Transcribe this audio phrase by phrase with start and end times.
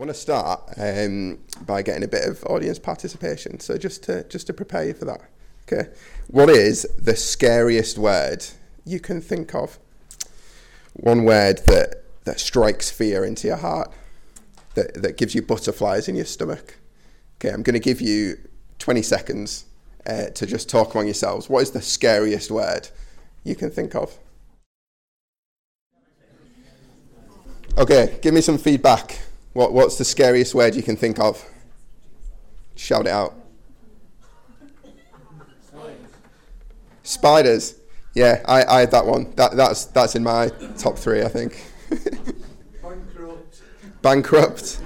[0.00, 3.60] want to start um, by getting a bit of audience participation.
[3.60, 5.20] So just to just to prepare you for that.
[5.70, 5.90] Okay,
[6.28, 8.46] what is the scariest word
[8.86, 9.78] you can think of?
[10.94, 13.92] One word that that strikes fear into your heart,
[14.74, 16.78] that that gives you butterflies in your stomach.
[17.36, 18.38] Okay, I'm going to give you
[18.78, 19.66] 20 seconds
[20.06, 21.50] uh, to just talk among yourselves.
[21.50, 22.88] What is the scariest word
[23.44, 24.18] you can think of?
[27.76, 29.20] Okay, give me some feedback.
[29.52, 31.44] What, what's the scariest word you can think of?
[32.76, 33.34] Shout it out.
[37.02, 37.74] Spiders.
[38.14, 39.32] Yeah, I, I had that one.
[39.36, 41.64] That, that's, that's in my top three, I think.
[42.82, 43.62] Bankrupt.
[44.02, 44.80] Bankrupt.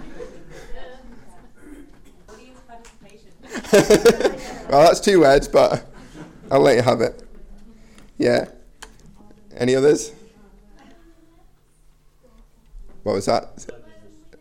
[3.73, 5.87] well, that's two words, but
[6.51, 7.23] I'll let you have it.
[8.19, 8.47] Yeah.
[9.57, 10.13] Any others?
[13.03, 13.84] What was that?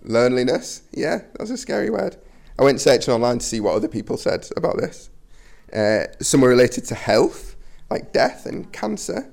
[0.04, 0.84] Loneliness.
[0.92, 2.18] Yeah, that's a scary word.
[2.60, 5.10] I went searching online to see what other people said about this.
[5.74, 7.56] Uh, some were related to health,
[7.90, 9.32] like death and cancer.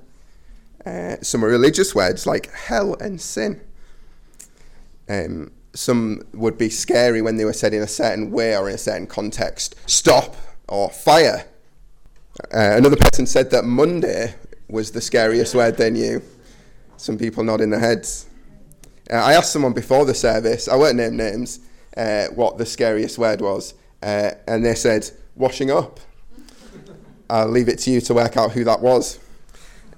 [0.85, 3.61] Uh, some are religious words like hell and sin.
[5.07, 8.75] Um, some would be scary when they were said in a certain way or in
[8.75, 9.75] a certain context.
[9.85, 10.35] Stop
[10.67, 11.45] or fire.
[12.53, 14.33] Uh, another person said that Monday
[14.67, 16.21] was the scariest word they knew.
[16.97, 18.27] Some people nodding their heads.
[19.09, 21.59] Uh, I asked someone before the service, I won't name names,
[21.97, 25.99] uh, what the scariest word was, uh, and they said, washing up.
[27.29, 29.19] I'll leave it to you to work out who that was.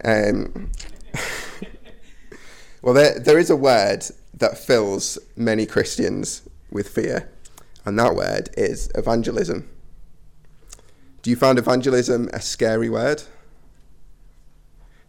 [0.03, 0.71] Um,
[2.81, 7.29] well, there, there is a word that fills many Christians with fear,
[7.85, 9.69] and that word is evangelism.
[11.21, 13.23] Do you find evangelism a scary word?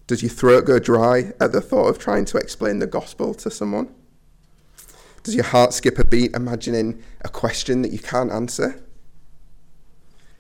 [0.07, 3.51] Does your throat go dry at the thought of trying to explain the gospel to
[3.51, 3.95] someone?
[5.23, 8.85] Does your heart skip a beat imagining a question that you can't answer?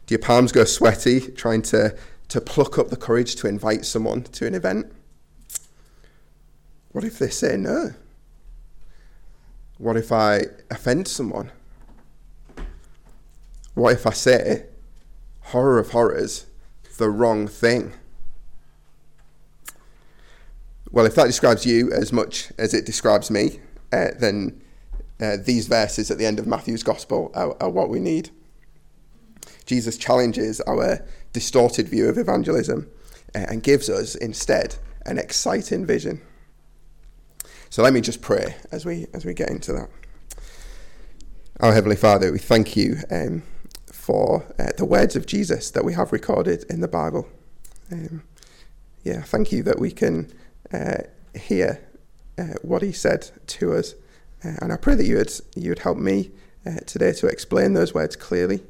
[0.06, 1.96] Do your palms go sweaty trying to,
[2.28, 4.92] to pluck up the courage to invite someone to an event?
[6.92, 7.94] What if they say no?
[9.78, 11.50] What if I offend someone?
[13.74, 14.66] What if I say,
[15.40, 16.46] horror of horrors,
[16.98, 17.94] the wrong thing?
[20.94, 23.58] Well, if that describes you as much as it describes me,
[23.92, 24.62] uh, then
[25.20, 28.30] uh, these verses at the end of Matthew's Gospel are, are what we need.
[29.66, 32.88] Jesus challenges our distorted view of evangelism
[33.34, 36.22] uh, and gives us instead an exciting vision.
[37.70, 39.88] So let me just pray as we as we get into that.
[41.58, 43.42] Our Heavenly Father, we thank you um,
[43.86, 47.26] for uh, the words of Jesus that we have recorded in the Bible.
[47.90, 48.22] Um,
[49.02, 50.32] yeah, thank you that we can
[51.34, 51.80] hear
[52.38, 53.94] uh, what He said to us,
[54.44, 56.30] uh, and I pray that you would you would help me
[56.66, 58.62] uh, today to explain those words clearly,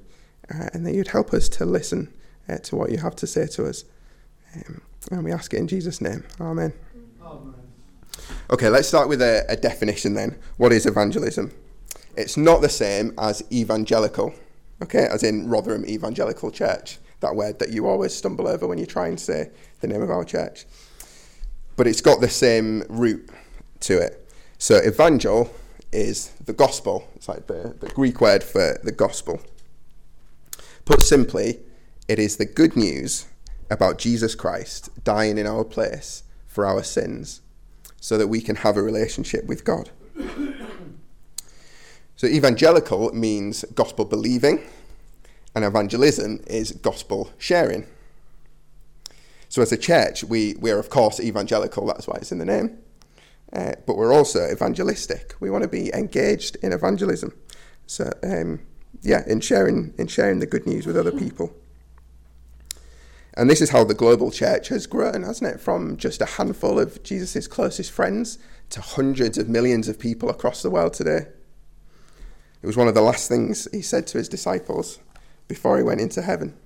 [0.53, 2.13] uh, and that you'd help us to listen
[2.63, 3.85] to what you have to say to us.
[4.55, 6.25] Um, and we ask it in Jesus' name.
[6.41, 6.73] Amen.
[7.23, 7.55] Amen.
[8.51, 10.39] Okay, let's start with a, a, definition then.
[10.57, 11.53] What is evangelism?
[12.17, 14.35] It's not the same as evangelical,
[14.83, 18.87] okay, as in Rotherham Evangelical Church, that word that you always stumble over when you
[18.87, 19.51] try and say
[19.81, 20.67] the name of our church.
[21.77, 23.29] But it's got the same root
[23.81, 24.29] to it.
[24.59, 25.51] So, evangel
[25.93, 29.41] is the gospel, it's like the, the Greek word for the gospel.
[30.85, 31.61] Put simply,
[32.09, 33.27] it is the good news
[33.71, 37.41] about Jesus Christ dying in our place for our sins
[38.01, 39.91] so that we can have a relationship with God.
[42.17, 44.63] so, evangelical means gospel believing,
[45.55, 47.87] and evangelism is gospel sharing.
[49.55, 52.45] So, as a church, we, we are, of course, evangelical, that's why it's in the
[52.45, 52.77] name,
[53.53, 55.37] uh, but we're also evangelistic.
[55.39, 57.33] We want to be engaged in evangelism.
[57.87, 58.63] So, um,
[59.03, 61.55] yeah, in sharing, in sharing the good news with other people.
[63.35, 65.61] And this is how the global church has grown, hasn't it?
[65.61, 70.63] From just a handful of Jesus' closest friends to hundreds of millions of people across
[70.63, 71.29] the world today.
[72.61, 74.99] It was one of the last things he said to his disciples
[75.47, 76.57] before he went into heaven.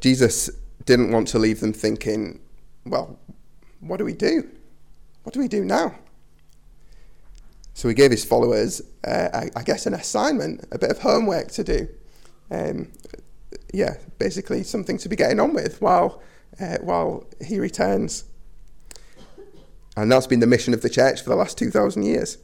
[0.00, 0.50] Jesus
[0.86, 2.40] didn't want to leave them thinking,
[2.84, 3.18] well,
[3.80, 4.48] what do we do?
[5.24, 5.98] What do we do now?
[7.74, 11.64] So he gave his followers, uh, I, guess, an assignment, a bit of homework to
[11.64, 11.88] do.
[12.50, 12.92] Um,
[13.74, 16.22] yeah, basically something to be getting on with while,
[16.58, 18.24] uh, while he returns.
[19.96, 22.38] And that's been the mission of the church for the last 2,000 years.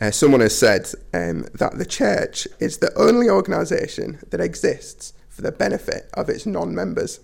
[0.00, 5.42] Uh, someone has said um, that the church is the only organisation that exists for
[5.42, 7.20] the benefit of its non members.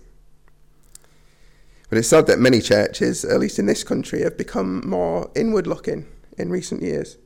[1.89, 5.67] But it's sad that many churches, at least in this country, have become more inward
[5.67, 6.07] looking
[6.37, 7.17] in recent years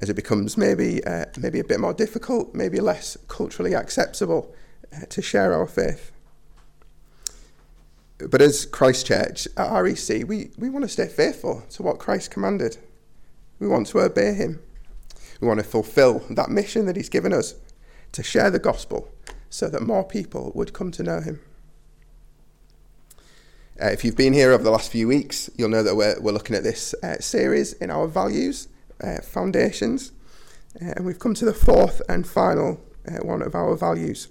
[0.00, 4.54] as it becomes maybe, uh, maybe a bit more difficult, maybe less culturally acceptable
[4.94, 6.12] uh, to share our faith.
[8.18, 12.30] But as Christ Church at REC, we, we want to stay faithful to what Christ
[12.30, 12.76] commanded.
[13.58, 14.60] We want to obey him.
[15.40, 17.54] We want to fulfill that mission that he's given us
[18.12, 19.10] to share the gospel
[19.56, 21.40] so that more people would come to know him.
[23.80, 26.32] Uh, if you've been here over the last few weeks, you'll know that we're, we're
[26.32, 28.68] looking at this uh, series in our values,
[29.02, 30.12] uh, foundations,
[30.82, 34.28] uh, and we've come to the fourth and final uh, one of our values.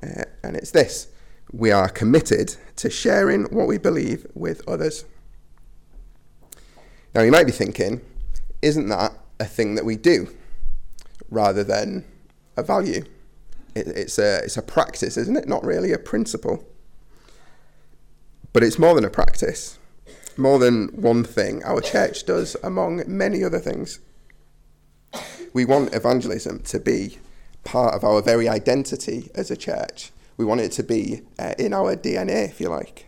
[0.00, 1.08] Uh, and it's this
[1.52, 5.04] we are committed to sharing what we believe with others.
[7.16, 8.00] Now, you might be thinking,
[8.62, 10.32] isn't that a thing that we do
[11.30, 12.04] rather than
[12.56, 13.02] a value?
[13.74, 15.48] It, it's, a, it's a practice, isn't it?
[15.48, 16.64] Not really a principle.
[18.52, 19.78] But it's more than a practice,
[20.36, 24.00] more than one thing our church does among many other things.
[25.52, 27.18] We want evangelism to be
[27.64, 30.10] part of our very identity as a church.
[30.36, 33.06] We want it to be uh, in our DNA, if you like.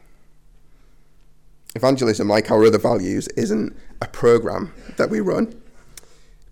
[1.74, 5.60] Evangelism, like our other values, isn't a program that we run,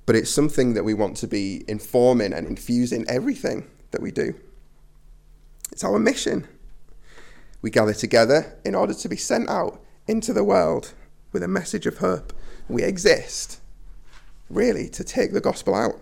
[0.07, 4.35] but it's something that we want to be informing and infusing everything that we do.
[5.73, 6.47] It's our mission.
[7.63, 10.93] We gather together in order to be sent out into the world
[11.33, 12.33] with a message of hope.
[12.69, 13.61] We exist,
[14.49, 16.01] really, to take the gospel out.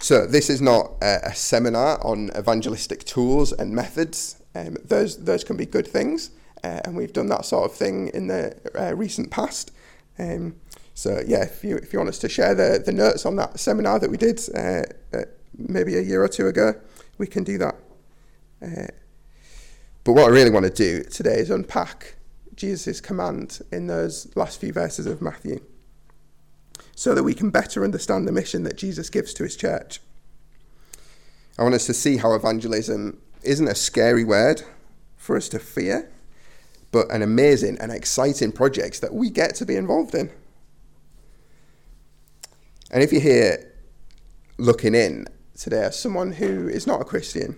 [0.00, 4.40] So, this is not a, a seminar on evangelistic tools and methods.
[4.54, 6.30] Um, those, those can be good things,
[6.62, 9.72] uh, and we've done that sort of thing in the uh, recent past.
[10.18, 10.54] Um,
[10.94, 13.58] so, yeah, if you, if you want us to share the, the notes on that
[13.58, 14.82] seminar that we did uh,
[15.58, 16.74] maybe a year or two ago,
[17.18, 17.74] we can do that.
[18.62, 18.86] Uh,
[20.04, 22.14] but what I really want to do today is unpack
[22.54, 25.60] Jesus' command in those last few verses of Matthew
[26.94, 30.00] so that we can better understand the mission that Jesus gives to his church.
[31.58, 34.62] I want us to see how evangelism isn't a scary word
[35.16, 36.10] for us to fear,
[36.90, 40.30] but an amazing and exciting project that we get to be involved in.
[42.90, 43.72] And if you're here
[44.56, 45.26] looking in
[45.58, 47.56] today as someone who is not a Christian,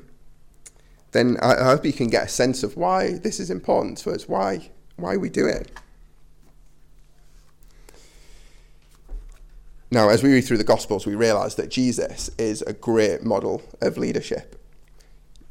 [1.12, 4.28] then I, hope you can get a sense of why this is important to us,
[4.28, 5.70] why, why we do it.
[9.90, 13.62] Now, as we read through the Gospels, we realize that Jesus is a great model
[13.80, 14.56] of leadership.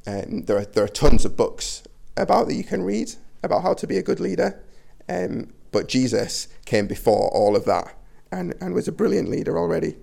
[0.06, 1.84] And there, are, there are tons of books
[2.16, 3.12] about that you can read
[3.44, 4.64] about how to be a good leader.
[5.10, 7.94] Um, but Jesus came before all of that
[8.32, 9.98] and, and was a brilliant leader already.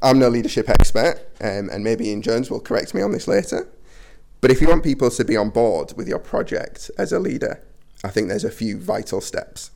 [0.00, 3.68] I'm no leadership expert, um, and maybe Ian Jones will correct me on this later.
[4.40, 7.60] But if you want people to be on board with your project as a leader,
[8.04, 9.72] I think there's a few vital steps.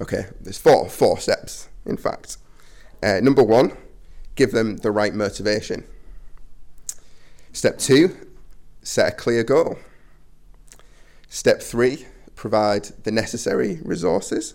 [0.00, 2.36] Okay, there's four, four steps, in fact.
[3.02, 3.76] Uh, number one,
[4.34, 5.84] give them the right motivation.
[7.52, 8.14] Step two,
[8.82, 9.78] set a clear goal.
[11.30, 14.54] Step three, provide the necessary resources.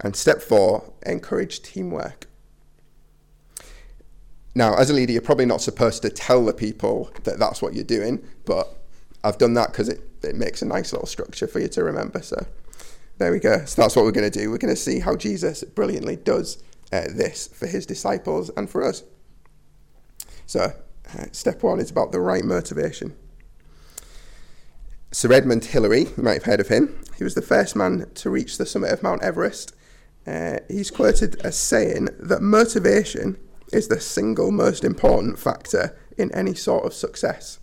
[0.00, 2.26] And step four, encourage teamwork.
[4.58, 7.74] Now, as a leader, you're probably not supposed to tell the people that that's what
[7.74, 8.66] you're doing, but
[9.22, 12.20] I've done that because it, it makes a nice little structure for you to remember.
[12.22, 12.44] So
[13.18, 13.64] there we go.
[13.66, 14.50] So that's what we're going to do.
[14.50, 16.60] We're going to see how Jesus brilliantly does
[16.92, 19.04] uh, this for his disciples and for us.
[20.46, 20.72] So,
[21.16, 23.14] uh, step one is about the right motivation.
[25.12, 28.28] Sir Edmund Hillary, you might have heard of him, he was the first man to
[28.28, 29.72] reach the summit of Mount Everest.
[30.26, 33.38] Uh, he's quoted as saying that motivation
[33.72, 37.58] is the single most important factor in any sort of success.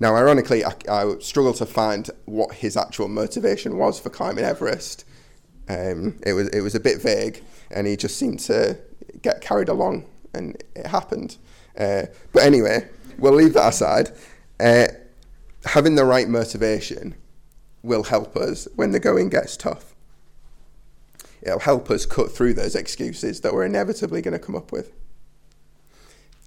[0.00, 5.04] Now, ironically, I, I struggle to find what his actual motivation was for climbing Everest.
[5.68, 8.78] Um, it was it was a bit vague, and he just seemed to
[9.22, 10.04] get carried along,
[10.34, 11.36] and it happened.
[11.78, 12.02] Uh,
[12.32, 12.88] but anyway,
[13.18, 14.10] we'll leave that aside.
[14.60, 14.86] Uh,
[15.64, 17.14] having the right motivation
[17.82, 19.94] will help us when the going gets tough.
[21.42, 24.92] It'll help us cut through those excuses that we're inevitably going to come up with.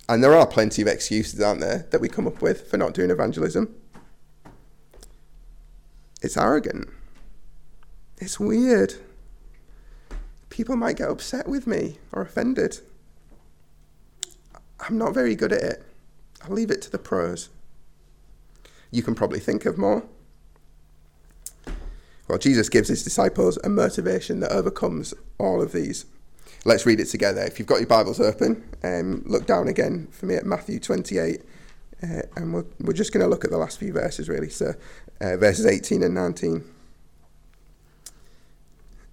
[0.10, 2.94] And there are plenty of excuses, aren't there, that we come up with for not
[2.94, 3.76] doing evangelism.
[6.22, 6.90] It's arrogant.
[8.18, 8.96] It's weird.
[10.50, 12.80] People might get upset with me or offended.
[14.80, 15.84] I'm not very good at it.
[16.42, 17.50] I'll leave it to the pros.
[18.92, 20.04] You can probably think of more.
[22.28, 26.06] Well, Jesus gives his disciples a motivation that overcomes all of these.
[26.66, 27.42] Let's read it together.
[27.42, 31.42] If you've got your Bibles open, um, look down again for me at Matthew 28,
[32.04, 34.50] uh, and we're, we're just going to look at the last few verses, really.
[34.50, 34.74] So,
[35.22, 36.64] uh, verses 18 and 19.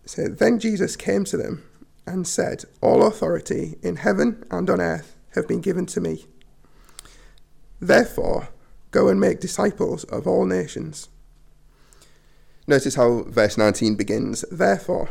[0.06, 1.62] So then Jesus came to them
[2.06, 6.26] and said, All authority in heaven and on earth have been given to me.
[7.80, 8.48] Therefore,
[8.90, 11.08] go and make disciples of all nations.
[12.66, 15.10] Notice how verse 19 begins, therefore.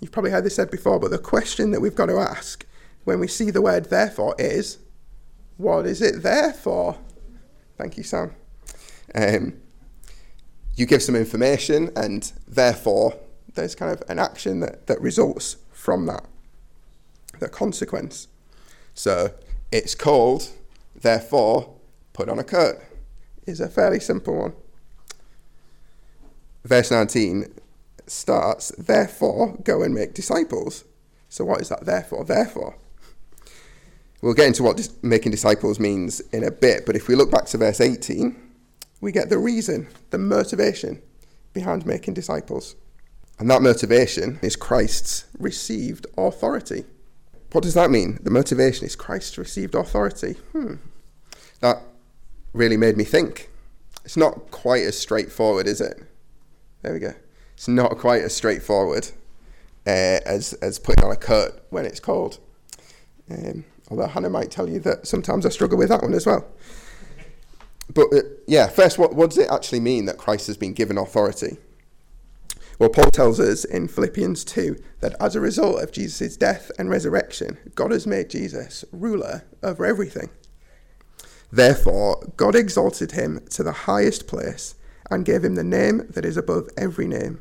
[0.00, 2.66] You've probably heard this said before, but the question that we've got to ask
[3.04, 4.78] when we see the word therefore is,
[5.56, 6.98] what is it there for?
[7.78, 8.34] Thank you, Sam.
[9.14, 9.54] Um,
[10.74, 13.18] you give some information, and therefore,
[13.54, 16.26] there's kind of an action that, that results from that,
[17.38, 18.28] the consequence.
[18.92, 19.32] So
[19.72, 20.50] it's called,
[20.94, 21.74] therefore,
[22.12, 22.76] put on a coat,
[23.46, 24.52] is a fairly simple one.
[26.64, 27.46] Verse 19
[28.06, 30.84] starts, therefore, go and make disciples.
[31.28, 32.24] So what is that therefore?
[32.24, 32.76] Therefore.
[34.22, 37.30] We'll get into what dis- making disciples means in a bit, but if we look
[37.30, 38.34] back to verse 18,
[39.00, 41.02] we get the reason, the motivation
[41.52, 42.76] behind making disciples.
[43.38, 46.84] And that motivation is Christ's received authority.
[47.52, 48.18] What does that mean?
[48.22, 50.32] The motivation is Christ's received authority.
[50.52, 50.74] Hmm.
[51.60, 51.82] That
[52.52, 53.50] really made me think.
[54.04, 56.02] It's not quite as straightforward, is it?
[56.82, 57.14] There we go.
[57.56, 59.08] It's not quite as straightforward
[59.86, 62.38] uh, as, as putting on a coat when it's cold.
[63.30, 66.46] Um, although Hannah might tell you that sometimes I struggle with that one as well.
[67.92, 70.98] But uh, yeah, first, what, what does it actually mean that Christ has been given
[70.98, 71.56] authority?
[72.78, 76.90] Well, Paul tells us in Philippians 2 that as a result of Jesus' death and
[76.90, 80.28] resurrection, God has made Jesus ruler over everything.
[81.50, 84.74] Therefore, God exalted him to the highest place
[85.10, 87.40] and gave him the name that is above every name.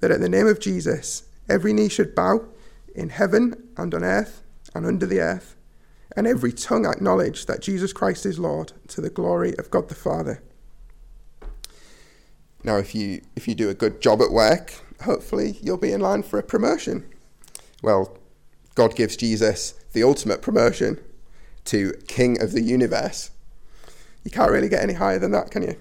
[0.00, 2.46] That at the name of Jesus, every knee should bow
[2.94, 4.42] in heaven and on earth
[4.74, 5.56] and under the earth,
[6.16, 9.94] and every tongue acknowledge that Jesus Christ is Lord to the glory of God the
[9.94, 10.42] Father.
[12.62, 16.00] Now, if you if you do a good job at work, hopefully you'll be in
[16.00, 17.08] line for a promotion.
[17.82, 18.18] Well,
[18.74, 21.00] God gives Jesus the ultimate promotion
[21.66, 23.30] to King of the universe.
[24.24, 25.76] You can't really get any higher than that, can you?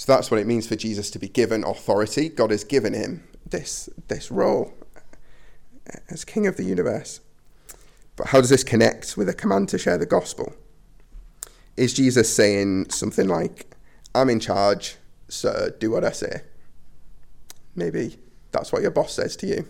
[0.00, 2.30] So that's what it means for Jesus to be given authority.
[2.30, 4.72] God has given him this, this role
[6.08, 7.20] as King of the universe.
[8.16, 10.54] But how does this connect with a command to share the gospel?
[11.76, 13.76] Is Jesus saying something like,
[14.14, 14.96] I'm in charge,
[15.28, 16.44] so do what I say.
[17.74, 18.16] Maybe
[18.52, 19.68] that's what your boss says to you.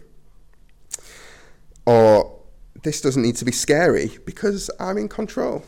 [1.86, 2.38] Or
[2.84, 5.64] this doesn't need to be scary because I'm in control.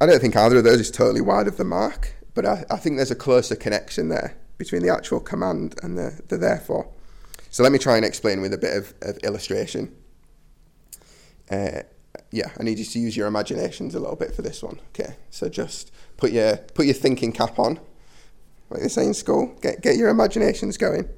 [0.00, 2.76] I don't think either of those is totally wide of the mark, but I, I
[2.76, 6.88] think there's a closer connection there between the actual command and the, the therefore.
[7.50, 9.96] So let me try and explain with a bit of, of illustration.
[11.50, 11.82] Uh,
[12.30, 14.80] yeah, I need you to use your imaginations a little bit for this one.
[14.90, 17.80] Okay, so just put your put your thinking cap on,
[18.70, 19.56] like they say in school.
[19.62, 21.08] Get get your imaginations going.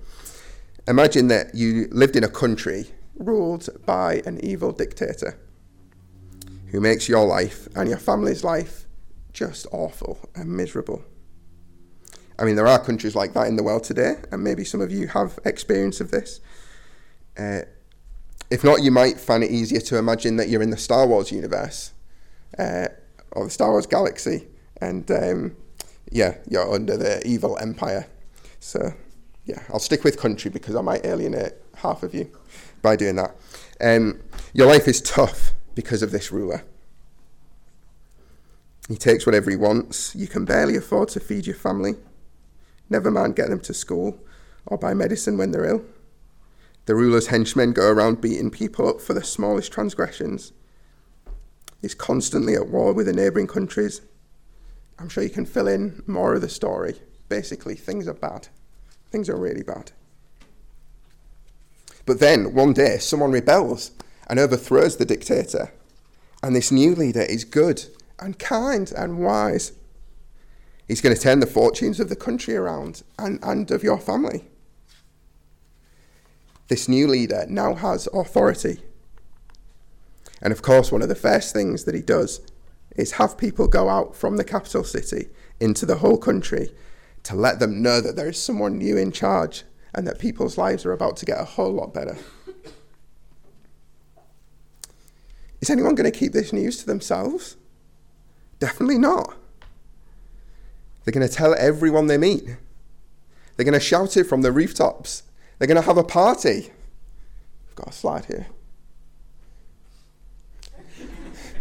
[0.87, 5.39] Imagine that you lived in a country ruled by an evil dictator
[6.71, 8.87] who makes your life and your family's life
[9.33, 11.05] just awful and miserable.
[12.39, 14.91] I mean, there are countries like that in the world today, and maybe some of
[14.91, 16.41] you have experience of this.
[17.39, 17.61] Uh,
[18.51, 21.31] if not, you might find it easier to imagine that you're in the Star Wars
[21.31, 21.93] universe
[22.59, 22.89] uh,
[23.33, 24.49] or the Star Wars galaxy,
[24.81, 25.57] and um,
[26.11, 28.07] yeah, you're under the evil empire.
[28.59, 28.95] So,
[29.45, 32.31] yeah, I'll stick with country because I might alienate half of you
[32.81, 33.35] by doing that.
[33.81, 34.21] Um,
[34.55, 36.65] your life is tough because of this ruler.
[38.89, 40.15] He takes whatever he wants.
[40.17, 41.95] You can barely afford to feed your family.
[42.89, 44.19] Never mind get them to school
[44.67, 45.85] or buy medicine when they're ill.
[46.87, 50.53] The ruler's henchmen go around beating people up for the smallest transgressions.
[51.81, 54.01] He's constantly at war with the neighbouring countries.
[54.99, 57.01] I'm sure you can fill in more of the story.
[57.29, 58.49] Basically, things are bad.
[59.11, 59.93] Things are really bad.
[62.07, 63.93] But then, one day, someone rebels
[64.29, 65.73] and overthrows the dictator.
[66.43, 67.87] And this new leader is good
[68.19, 69.73] and kind and wise.
[70.89, 74.45] He's going to turn the fortunes of the country around and, and of your family
[76.71, 78.79] this new leader now has authority.
[80.41, 82.41] And of course, one of the first things that he does
[82.97, 86.71] is have people go out from the capital city into the whole country
[87.25, 90.87] to let them know that there is someone new in charge and that people's lives
[90.87, 92.17] are about to get a whole lot better.
[95.61, 97.57] Is anyone going to keep this news to themselves?
[98.59, 99.37] Definitely not.
[101.05, 102.45] They're going to tell everyone they meet.
[103.57, 105.23] They're going to shout it from the rooftops
[105.61, 106.71] they're going to have a party.
[107.69, 108.47] I've got a slide here.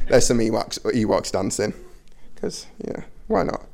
[0.08, 1.74] There's some Ewoks, Ewoks dancing.
[2.34, 3.66] Because, yeah, why not?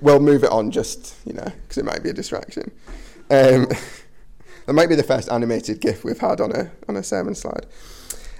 [0.00, 2.70] we'll move it on just, you know, because it might be a distraction.
[3.30, 3.66] Um,
[4.72, 7.66] that might be the first animated GIF we've had on a, on a sermon slide.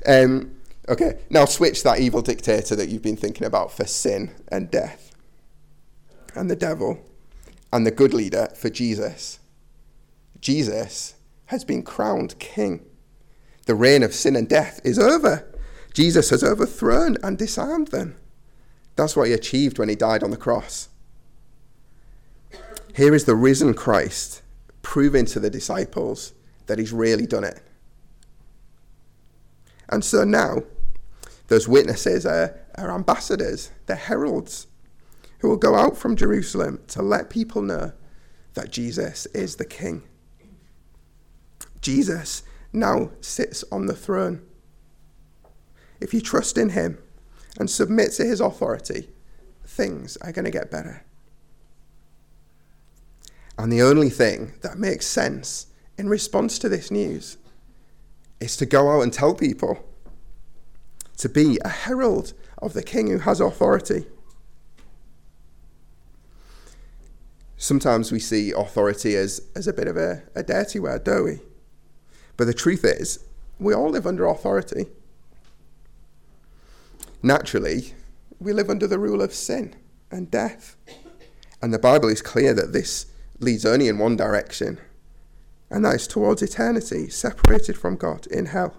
[0.07, 0.55] Um,
[0.89, 5.15] okay, now switch that evil dictator that you've been thinking about for sin and death
[6.35, 7.05] and the devil
[7.71, 9.41] and the good leader for Jesus.
[10.41, 12.83] Jesus has been crowned king.
[13.67, 15.47] The reign of sin and death is over.
[15.93, 18.17] Jesus has overthrown and disarmed them.
[18.97, 20.89] That's what he achieved when he died on the cross.
[22.95, 24.42] Here is the risen Christ
[24.83, 26.35] proving to the disciples
[26.67, 27.61] that he's really done it.
[29.89, 30.63] And so now,
[31.49, 34.67] those witnesses are, are ambassadors, they're heralds
[35.41, 37.93] who will go out from Jerusalem to let people know
[38.55, 40.03] that Jesus is the King.
[41.81, 44.43] Jesus now sits on the throne.
[46.01, 46.99] If you trust in him
[47.59, 49.11] and submit to his authority,
[49.67, 51.05] things are going to get better.
[53.59, 55.67] And the only thing that makes sense
[55.99, 57.37] in response to this news
[58.41, 59.85] is to go out and tell people,
[61.19, 64.07] to be a herald of the king who has authority.
[67.57, 71.41] Sometimes we see authority as, as a bit of a, a dirty word, don't we?
[72.37, 73.21] But the truth is,
[73.61, 74.87] we all live under authority.
[77.23, 77.93] Naturally,
[78.41, 79.77] we live under the rule of sin
[80.11, 80.77] and death.
[81.61, 83.07] And the Bible is clear that this
[83.43, 84.79] leads only in one direction,
[85.71, 88.77] and that is towards eternity, separated from God in hell.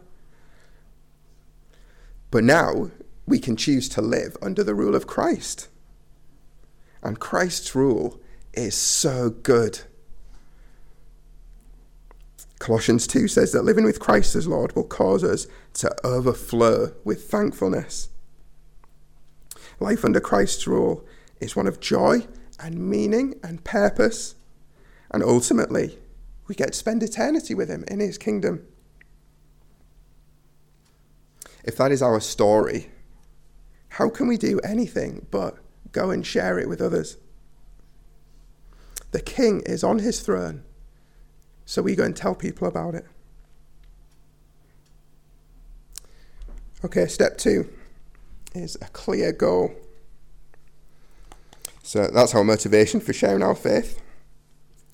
[2.32, 2.92] But now
[3.26, 5.68] we can choose to live under the rule of Christ.
[7.02, 8.20] And Christ's rule
[8.54, 9.82] is so good.
[12.60, 17.30] Colossians 2 says that living with Christ as Lord will cause us to overflow with
[17.30, 18.10] thankfulness.
[19.80, 21.06] Life under Christ's rule
[21.42, 22.26] is one of joy
[22.60, 24.36] and meaning and purpose.
[25.14, 26.00] And ultimately,
[26.48, 28.66] we get to spend eternity with Him in His kingdom.
[31.64, 32.90] If that is our story,
[33.90, 35.58] how can we do anything but
[35.92, 37.18] go and share it with others?
[39.12, 40.64] The King is on His throne,
[41.66, 43.06] so we go and tell people about it.
[46.84, 47.70] Okay, step two
[48.54, 49.74] is a clear goal.
[51.84, 54.02] So that's our motivation for sharing our faith.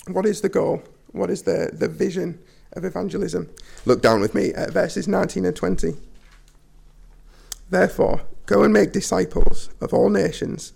[0.08, 0.84] What is the goal?
[1.12, 2.40] What is the, the vision
[2.74, 3.50] of evangelism?
[3.86, 5.96] Look down with me at verses 19 and 20.
[7.70, 10.74] Therefore, go and make disciples of all nations,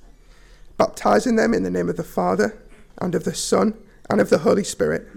[0.77, 2.57] baptizing them in the name of the Father,
[2.99, 3.73] and of the Son,
[4.09, 5.07] and of the Holy Spirit,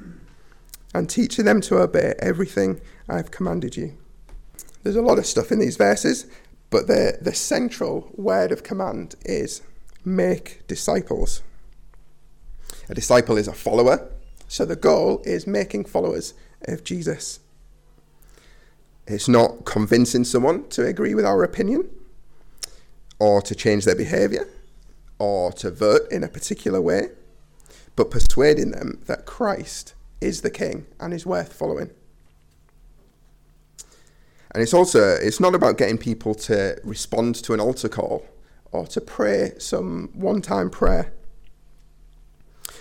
[0.95, 3.97] and teaching them to obey everything I have commanded you.
[4.83, 6.27] There's a lot of stuff in these verses,
[6.71, 9.63] but the, the central word of command is
[10.05, 11.43] make disciples.
[12.89, 14.11] A disciple is a follower,
[14.49, 16.35] so the goal is making followers
[16.69, 17.41] of Jesus.
[19.07, 21.89] It's not convincing someone to agree with our opinion
[23.19, 24.49] or to change their behaviour
[25.19, 27.09] or to vote in a particular way,
[27.95, 31.91] but persuading them that Christ is the King and is worth following.
[34.51, 38.27] And it's also, it's not about getting people to respond to an altar call
[38.73, 41.13] or to pray some one time prayer.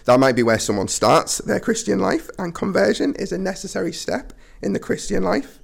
[0.06, 4.34] That might be where someone starts their Christian life, and conversion is a necessary step
[4.62, 5.60] in the Christian life.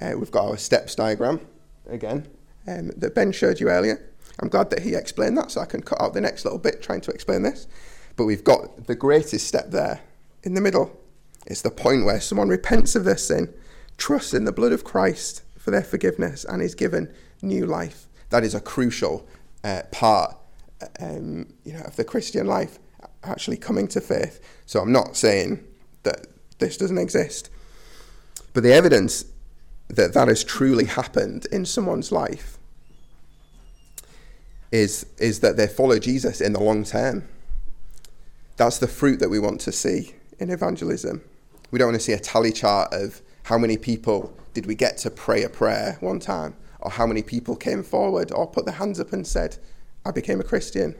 [0.00, 1.40] Uh, we've got our steps diagram
[1.88, 2.28] again
[2.66, 4.04] um, that Ben showed you earlier.
[4.40, 6.82] I'm glad that he explained that, so I can cut out the next little bit
[6.82, 7.66] trying to explain this.
[8.16, 10.00] But we've got the greatest step there
[10.42, 11.00] in the middle.
[11.46, 13.52] It's the point where someone repents of their sin,
[13.96, 18.08] trusts in the blood of Christ for their forgiveness, and is given new life.
[18.28, 19.26] That is a crucial
[19.62, 20.36] uh, part
[21.00, 22.78] um, you know, of the Christian life,
[23.26, 24.40] actually coming to faith.
[24.66, 25.64] So I'm not saying
[26.02, 26.26] that
[26.58, 27.50] this doesn't exist,
[28.52, 29.24] but the evidence
[29.88, 32.58] that that has truly happened in someone's life
[34.72, 37.28] is, is that they follow Jesus in the long term.
[38.56, 41.22] That's the fruit that we want to see in evangelism.
[41.70, 44.96] We don't want to see a tally chart of how many people did we get
[44.98, 48.74] to pray a prayer one time, or how many people came forward or put their
[48.74, 49.58] hands up and said,
[50.04, 50.94] I became a Christian.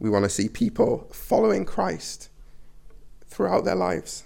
[0.00, 2.30] We want to see people following Christ
[3.26, 4.24] throughout their lives.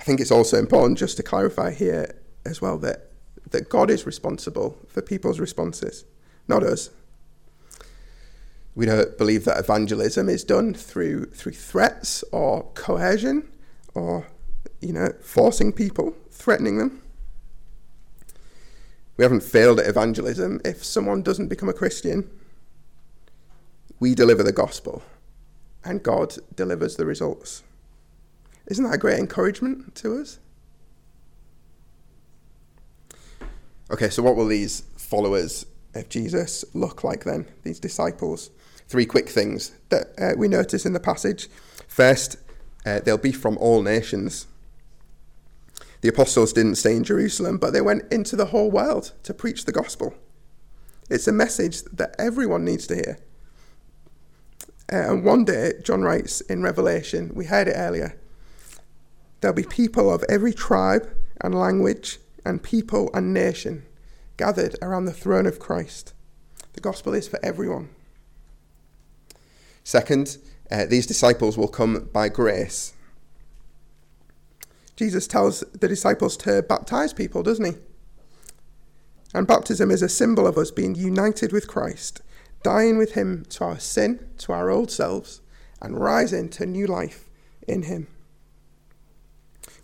[0.00, 3.10] I think it's also important just to clarify here as well that,
[3.50, 6.04] that God is responsible for people's responses,
[6.48, 6.88] not us.
[8.74, 13.48] We don't believe that evangelism is done through through threats or coercion
[13.92, 14.28] or
[14.80, 17.02] you know forcing people, threatening them.
[19.18, 22.30] We haven't failed at evangelism if someone doesn't become a Christian.
[23.98, 25.02] We deliver the gospel,
[25.84, 27.64] and God delivers the results.
[28.68, 30.38] Isn't that a great encouragement to us?
[33.90, 38.50] Okay, so what will these followers of Jesus look like then, these disciples?
[38.86, 41.48] Three quick things that uh, we notice in the passage.
[41.88, 42.36] First,
[42.86, 44.46] uh, they'll be from all nations.
[46.00, 49.64] The apostles didn't stay in Jerusalem, but they went into the whole world to preach
[49.64, 50.14] the gospel.
[51.10, 53.18] It's a message that everyone needs to hear.
[54.92, 58.18] Uh, and one day, John writes in Revelation, we heard it earlier,
[59.40, 61.08] there'll be people of every tribe
[61.40, 63.84] and language and people and nation
[64.36, 66.12] gathered around the throne of Christ.
[66.72, 67.90] The gospel is for everyone.
[69.84, 70.38] Second,
[70.70, 72.92] uh, these disciples will come by grace.
[74.98, 77.78] Jesus tells the disciples to baptize people, doesn't he?
[79.32, 82.20] And baptism is a symbol of us being united with Christ,
[82.64, 85.40] dying with him to our sin, to our old selves,
[85.80, 87.28] and rising to new life
[87.68, 88.08] in him.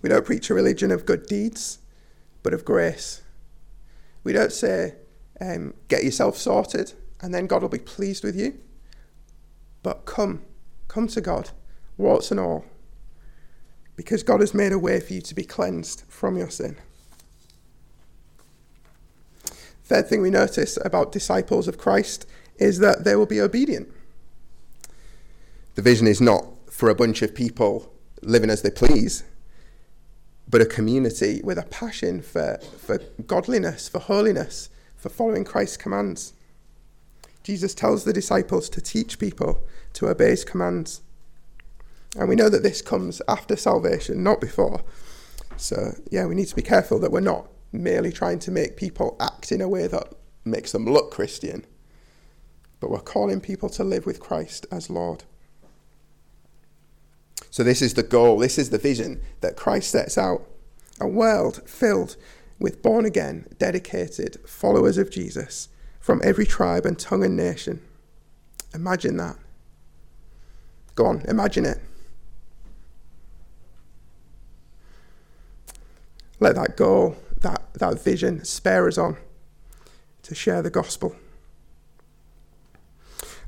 [0.02, 1.78] We don't preach a religion of good deeds,
[2.42, 3.22] but of grace.
[4.24, 4.96] We don't say,
[5.40, 8.58] um, get yourself sorted and then God will be pleased with you.
[9.84, 10.42] But come,
[10.88, 11.50] come to God,
[11.96, 12.64] warts and all,
[13.96, 16.76] because God has made a way for you to be cleansed from your sin.
[19.84, 22.26] Third thing we notice about disciples of Christ
[22.56, 23.88] is that they will be obedient.
[25.74, 29.24] The vision is not for a bunch of people living as they please,
[30.48, 36.32] but a community with a passion for, for godliness, for holiness, for following Christ's commands.
[37.42, 39.62] Jesus tells the disciples to teach people
[39.94, 41.02] to obey his commands.
[42.18, 44.82] And we know that this comes after salvation, not before.
[45.56, 49.16] So, yeah, we need to be careful that we're not merely trying to make people
[49.20, 50.12] act in a way that
[50.44, 51.64] makes them look Christian,
[52.80, 55.24] but we're calling people to live with Christ as Lord.
[57.50, 60.46] So, this is the goal, this is the vision that Christ sets out
[61.00, 62.16] a world filled
[62.58, 65.68] with born again, dedicated followers of Jesus
[66.00, 67.80] from every tribe and tongue and nation.
[68.74, 69.36] Imagine that.
[70.94, 71.78] Go on, imagine it.
[76.44, 79.16] Let that goal, that, that vision, spare us on
[80.24, 81.16] to share the gospel.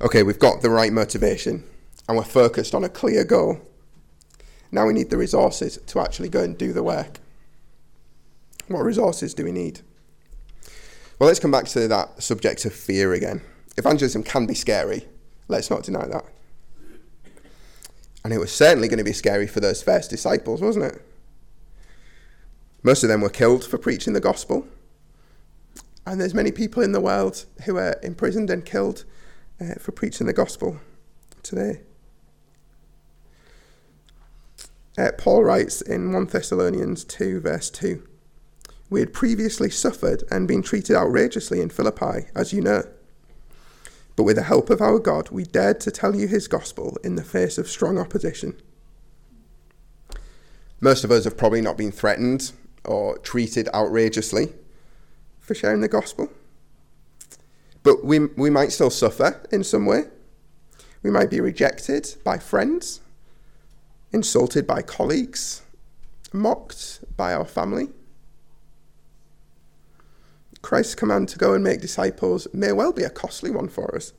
[0.01, 1.63] Okay, we've got the right motivation
[2.09, 3.61] and we're focused on a clear goal.
[4.71, 7.19] Now we need the resources to actually go and do the work.
[8.67, 9.81] What resources do we need?
[11.19, 13.41] Well, let's come back to that subject of fear again.
[13.77, 15.05] Evangelism can be scary.
[15.47, 16.25] Let's not deny that.
[18.23, 21.01] And it was certainly going to be scary for those first disciples, wasn't it?
[22.83, 24.67] Most of them were killed for preaching the gospel.
[26.05, 29.03] And there's many people in the world who are imprisoned and killed
[29.59, 30.79] uh, for preaching the gospel
[31.43, 31.81] today.
[34.97, 38.03] Uh, Paul writes in 1 Thessalonians 2, verse 2
[38.89, 42.83] We had previously suffered and been treated outrageously in Philippi, as you know.
[44.15, 47.15] But with the help of our God, we dared to tell you his gospel in
[47.15, 48.59] the face of strong opposition.
[50.79, 52.51] Most of us have probably not been threatened
[52.87, 54.53] or treated outrageously
[55.39, 56.31] for sharing the gospel.
[57.83, 60.05] But we, we might still suffer in some way.
[61.03, 63.01] We might be rejected by friends
[64.11, 65.61] insulted by colleagues,
[66.33, 67.89] mocked by our family.
[70.61, 74.13] Christ's command to go and make disciples may well be a costly one for us.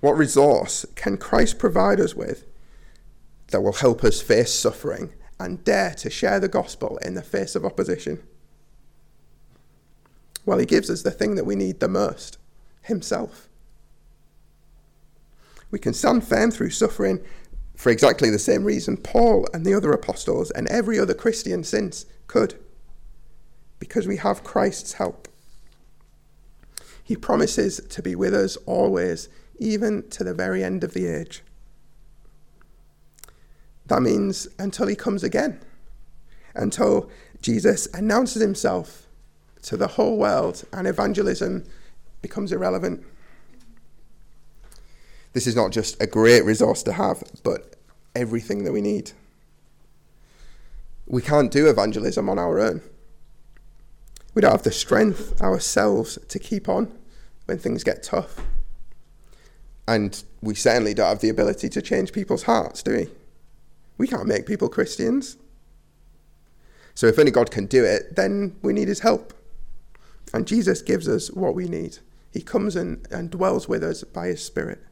[0.00, 2.44] What resource can Christ provide us with
[3.48, 5.12] that will help us face suffering
[5.44, 8.22] and dare to share the gospel in the face of opposition?
[10.44, 12.38] Well, he gives us the thing that we need the most
[12.82, 13.48] himself.
[15.70, 17.20] We can stand firm through suffering
[17.76, 22.06] for exactly the same reason Paul and the other apostles and every other Christian since
[22.26, 22.54] could.
[23.78, 25.28] Because we have Christ's help.
[27.02, 29.28] He promises to be with us always,
[29.58, 31.42] even to the very end of the age.
[33.86, 35.60] That means until he comes again,
[36.54, 39.06] until Jesus announces himself
[39.62, 41.64] to the whole world and evangelism
[42.20, 43.04] becomes irrelevant.
[45.32, 47.76] This is not just a great resource to have, but
[48.14, 49.12] everything that we need.
[51.06, 52.82] We can't do evangelism on our own.
[54.34, 56.96] We don't have the strength ourselves to keep on
[57.46, 58.40] when things get tough.
[59.86, 63.08] And we certainly don't have the ability to change people's hearts, do we?
[64.02, 65.36] We can't make people Christians.
[66.92, 69.32] So if only God can do it, then we need his help.
[70.34, 71.98] And Jesus gives us what we need.
[72.32, 74.82] He comes and, and dwells with us by his Spirit.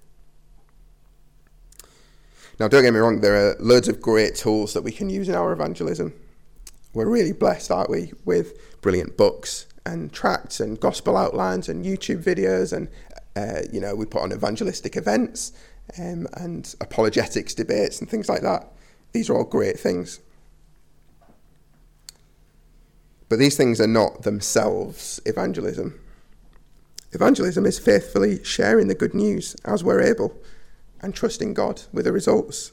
[2.61, 5.29] Now, don't get me wrong, there are loads of great tools that we can use
[5.29, 6.13] in our evangelism.
[6.95, 12.23] We're really blessed, aren't we, with brilliant books and tracts and gospel outlines and YouTube
[12.23, 12.73] videos.
[12.73, 12.87] And,
[13.35, 15.51] uh, you know, we put on evangelistic events
[15.99, 18.73] um, and apologetics debates and things like that.
[19.13, 20.21] These are all great things.
[23.29, 25.99] But these things are not themselves evangelism.
[27.13, 30.37] Evangelism is faithfully sharing the good news as we're able
[31.01, 32.73] and trusting God with the results.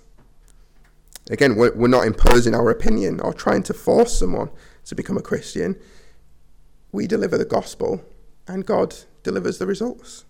[1.29, 4.49] Again, we're, we're not imposing our opinion or trying to force someone
[4.85, 5.75] to become a Christian.
[6.91, 8.03] We deliver the gospel
[8.47, 10.23] and God delivers the results.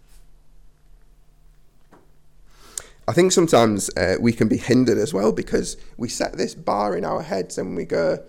[3.08, 6.98] I think sometimes uh, we can be hindered as well because we set this bar
[6.98, 8.22] in our heads and we go,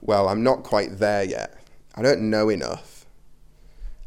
[0.00, 1.56] well, I'm not quite there yet.
[1.96, 3.06] I don't know enough.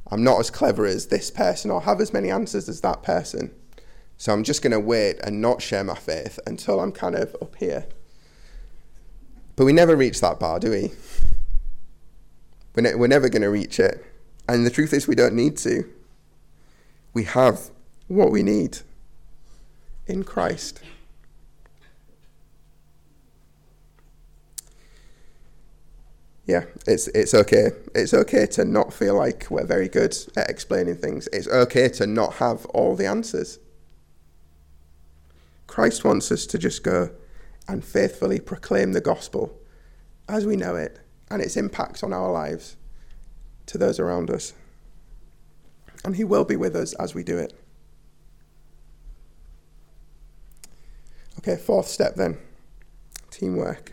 [0.09, 3.51] I'm not as clever as this person or have as many answers as that person.
[4.17, 7.35] So I'm just going to wait and not share my faith until I'm kind of
[7.41, 7.85] up here.
[9.57, 10.91] But we never reach that bar, do we?
[12.75, 14.05] We're, ne- we're never going to reach it.
[14.47, 15.83] And the truth is, we don't need to.
[17.13, 17.69] We have
[18.07, 18.79] what we need
[20.07, 20.81] in Christ.
[26.45, 27.69] Yeah, it's it's okay.
[27.95, 31.29] It's okay to not feel like we're very good at explaining things.
[31.31, 33.59] It's okay to not have all the answers.
[35.67, 37.11] Christ wants us to just go
[37.67, 39.57] and faithfully proclaim the gospel
[40.27, 40.99] as we know it
[41.31, 42.75] and its impact on our lives
[43.67, 44.53] to those around us.
[46.03, 47.53] And He will be with us as we do it.
[51.45, 52.37] Okay, fourth step then
[53.29, 53.91] teamwork.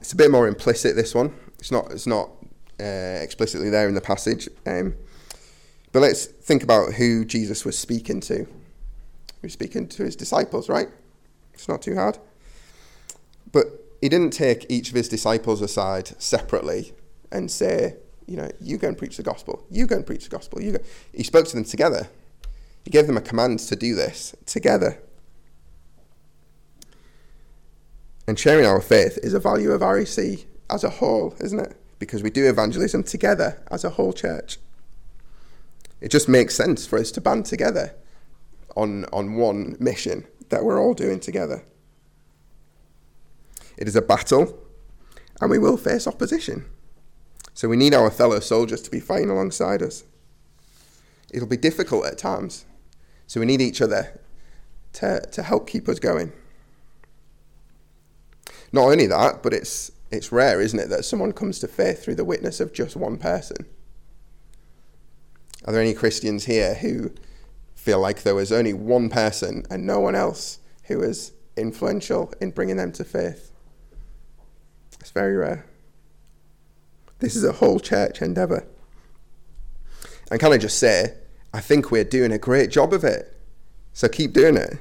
[0.00, 1.32] It's a bit more implicit, this one.
[1.60, 2.30] It's not, it's not
[2.80, 4.48] uh, explicitly there in the passage.
[4.66, 4.94] Um,
[5.92, 8.46] but let's think about who Jesus was speaking to.
[8.46, 10.88] He was speaking to his disciples, right?
[11.54, 12.18] It's not too hard.
[13.52, 13.66] But
[14.00, 16.92] he didn't take each of his disciples aside separately
[17.30, 19.64] and say, you know, you go and preach the gospel.
[19.70, 20.60] You go and preach the gospel.
[20.60, 20.78] You go.
[21.12, 22.08] He spoke to them together.
[22.86, 25.02] He gave them a command to do this together.
[28.28, 31.76] And sharing our faith is a value of REC as a whole, isn't it?
[31.98, 34.58] Because we do evangelism together as a whole church.
[36.00, 37.92] It just makes sense for us to band together
[38.76, 41.64] on, on one mission that we're all doing together.
[43.76, 44.56] It is a battle,
[45.40, 46.66] and we will face opposition.
[47.52, 50.04] So we need our fellow soldiers to be fighting alongside us.
[51.32, 52.64] It'll be difficult at times,
[53.26, 54.20] so we need each other
[54.94, 56.32] to, to help keep us going.
[58.72, 62.16] Not only that, but it's, it's rare, isn't it, that someone comes to faith through
[62.16, 63.66] the witness of just one person.
[65.64, 67.12] Are there any Christians here who
[67.74, 72.50] feel like there was only one person and no one else who was influential in
[72.50, 73.52] bringing them to faith?
[75.00, 75.66] It's very rare.
[77.18, 78.66] This is a whole church endeavour.
[80.30, 81.14] And can I just say,
[81.56, 83.34] I think we're doing a great job of it.
[83.94, 84.78] So keep doing it.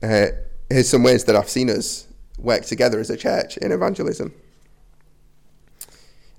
[0.00, 0.26] Uh,
[0.70, 2.06] here's some ways that I've seen us
[2.38, 4.32] work together as a church in evangelism.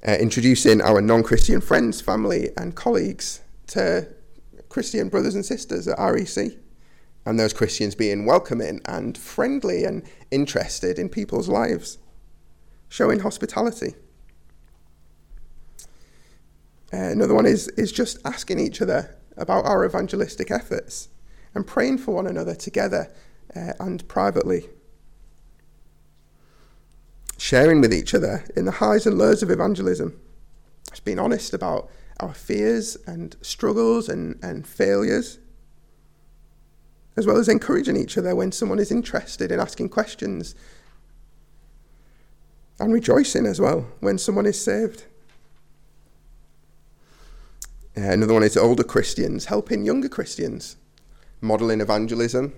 [0.08, 4.08] Uh, introducing our non Christian friends, family, and colleagues to
[4.70, 6.54] Christian brothers and sisters at REC.
[7.26, 11.98] And those Christians being welcoming and friendly and interested in people's lives,
[12.88, 13.96] showing hospitality.
[16.92, 21.10] Uh, another one is, is just asking each other about our evangelistic efforts
[21.54, 23.12] and praying for one another together
[23.56, 24.70] uh, and privately.
[27.38, 30.20] Sharing with each other in the highs and lows of evangelism.
[30.90, 35.40] Just being honest about our fears and struggles and, and failures,
[37.16, 40.56] as well as encouraging each other when someone is interested in asking questions,
[42.80, 45.06] and rejoicing as well when someone is saved.
[48.00, 50.78] Uh, another one is older Christians helping younger Christians,
[51.42, 52.54] modeling evangelism,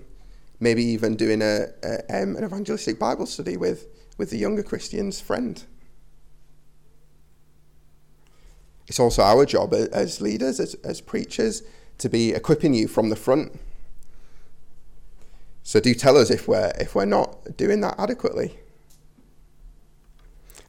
[0.59, 3.87] maybe even doing a, a um, an evangelistic Bible study with,
[4.19, 5.63] with the younger Christian's friend.
[8.87, 11.63] It's also our job as leaders, as, as preachers,
[11.97, 13.59] to be equipping you from the front.
[15.63, 18.59] So do tell us if we're if we're not doing that adequately.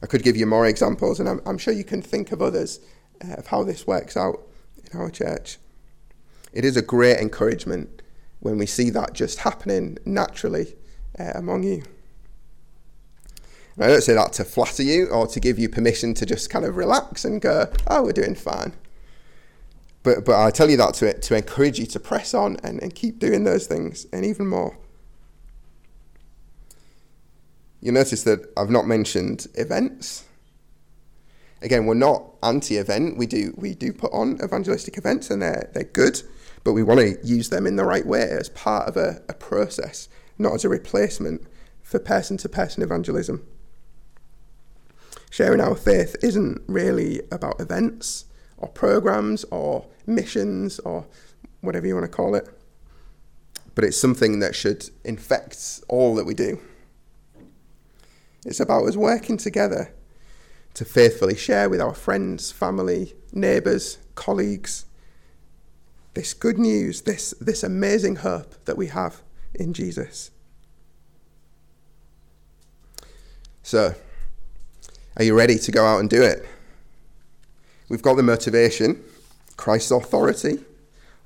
[0.01, 2.79] I could give you more examples, and I'm, I'm sure you can think of others
[3.23, 4.47] uh, of how this works out
[4.95, 5.57] our church.
[6.51, 8.01] It is a great encouragement
[8.39, 10.75] when we see that just happening naturally
[11.17, 11.83] uh, among you.
[13.79, 16.63] I don't say that to flatter you or to give you permission to just kind
[16.63, 18.73] of relax and go, oh, we're doing fine.
[20.03, 22.93] But, but I tell you that to, to encourage you to press on and, and
[22.93, 24.77] keep doing those things and even more.
[27.81, 30.25] You'll notice that I've not mentioned events.
[31.61, 33.17] Again, we're not anti-event.
[33.17, 36.21] We do we do put on evangelistic events and they're they're good,
[36.63, 39.33] but we want to use them in the right way as part of a, a
[39.33, 41.43] process, not as a replacement
[41.81, 43.45] for person to person evangelism.
[45.29, 48.25] Sharing our faith isn't really about events
[48.57, 51.07] or programs or missions or
[51.61, 52.47] whatever you want to call it,
[53.73, 56.59] but it's something that should infect all that we do.
[58.45, 59.93] It's about us working together
[60.73, 64.85] to faithfully share with our friends, family, neighbours, colleagues
[66.13, 69.21] this good news, this, this amazing hope that we have
[69.53, 70.31] in Jesus.
[73.63, 73.95] So,
[75.17, 76.45] are you ready to go out and do it?
[77.89, 79.03] We've got the motivation,
[79.57, 80.59] Christ's authority,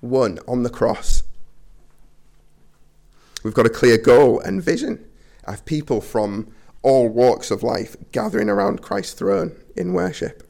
[0.01, 1.23] won on the cross.
[3.43, 5.05] We've got a clear goal and vision
[5.45, 10.43] of people from all walks of life gathering around Christ's throne in worship.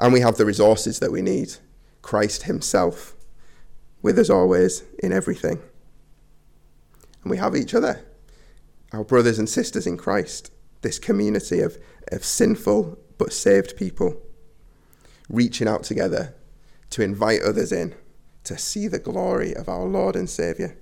[0.00, 1.54] And we have the resources that we need
[2.02, 3.14] Christ Himself
[4.02, 5.60] with us always in everything.
[7.22, 8.04] And we have each other,
[8.92, 11.78] our brothers and sisters in Christ, this community of,
[12.12, 14.20] of sinful but saved people,
[15.30, 16.34] reaching out together
[16.90, 17.94] to invite others in
[18.44, 20.76] to see the glory of our Lord and Saviour.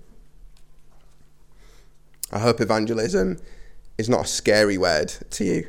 [2.32, 3.38] I hope evangelism
[3.98, 5.68] is not a scary word to you,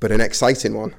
[0.00, 0.94] but an exciting one.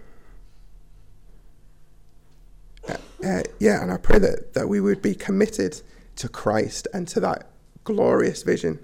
[2.88, 5.82] Uh, uh, yeah, and I pray that, that we would be committed
[6.15, 7.50] to Christ and to that
[7.84, 8.80] glorious vision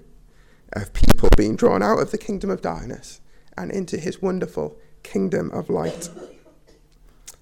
[0.72, 3.20] of people being drawn out of the kingdom of darkness
[3.56, 6.10] and into his wonderful kingdom of light.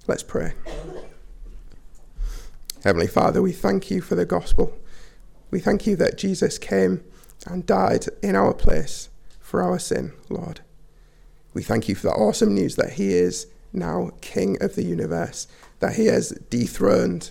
[0.06, 0.52] Let's pray.
[2.84, 4.76] Heavenly Father, we thank you for the gospel.
[5.50, 7.02] We thank you that Jesus came
[7.46, 9.08] and died in our place
[9.40, 10.60] for our sin, Lord.
[11.52, 15.46] We thank you for the awesome news that He is now King of the universe,
[15.80, 17.30] that He has dethroned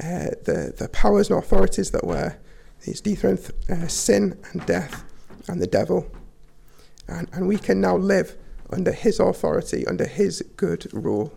[0.00, 2.36] uh, the, the powers and authorities that were.
[2.84, 5.04] He's dethroned uh, sin and death
[5.48, 6.10] and the devil.
[7.08, 8.36] And, and we can now live
[8.70, 11.36] under His authority, under His good rule.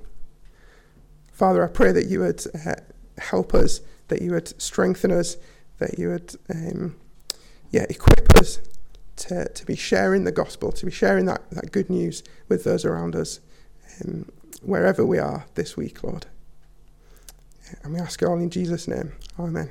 [1.31, 2.75] Father, I pray that you would uh,
[3.17, 5.37] help us, that you would strengthen us,
[5.79, 6.35] that you would.
[6.49, 6.95] Um,
[7.71, 8.59] yeah, equip us
[9.17, 12.85] to, to be sharing the gospel, to be sharing that, that good news with those
[12.85, 13.39] around us,
[14.05, 16.25] um, wherever we are this week, Lord.
[17.83, 19.11] And we ask it all in Jesus' name.
[19.39, 19.69] Amen.